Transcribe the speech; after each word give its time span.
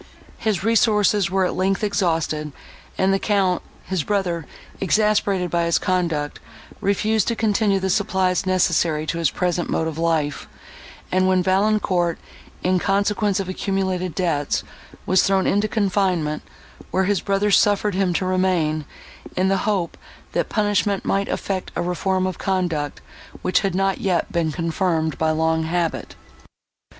His 0.39 0.63
resources 0.63 1.29
were, 1.29 1.45
at 1.45 1.53
length, 1.53 1.83
exhausted; 1.83 2.51
and 2.97 3.13
the 3.13 3.19
Count, 3.19 3.61
his 3.83 4.03
brother, 4.03 4.47
exasperated 4.79 5.51
by 5.51 5.65
his 5.65 5.77
conduct, 5.77 6.39
refused 6.81 7.27
to 7.27 7.35
continue 7.35 7.79
the 7.79 7.91
supplies 7.91 8.47
necessary 8.47 9.05
to 9.05 9.19
his 9.19 9.29
present 9.29 9.69
mode 9.69 9.87
of 9.87 9.99
life, 9.99 10.47
when 11.11 11.43
Valancourt, 11.43 12.17
in 12.63 12.79
consequence 12.79 13.39
of 13.39 13.47
accumulated 13.47 14.15
debts, 14.15 14.63
was 15.05 15.21
thrown 15.21 15.45
into 15.45 15.67
confinement, 15.67 16.41
where 16.89 17.03
his 17.03 17.21
brother 17.21 17.51
suffered 17.51 17.93
him 17.93 18.11
to 18.15 18.25
remain, 18.25 18.85
in 19.37 19.49
the 19.49 19.57
hope, 19.69 19.99
that 20.31 20.49
punishment 20.49 21.05
might 21.05 21.29
effect 21.29 21.69
a 21.75 21.81
reform 21.83 22.25
of 22.25 22.39
conduct, 22.39 23.01
which 23.43 23.59
had 23.59 23.75
not 23.75 23.99
yet 24.01 24.31
been 24.31 24.51
confirmed 24.51 25.19
by 25.19 25.29
long 25.29 25.61
habit. 25.61 26.15